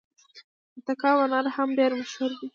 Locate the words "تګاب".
0.87-1.17